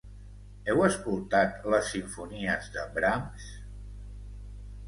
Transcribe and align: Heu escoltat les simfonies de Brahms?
Heu 0.71 0.79
escoltat 0.85 1.69
les 1.73 1.91
simfonies 1.97 2.73
de 2.79 2.87
Brahms? 2.97 3.47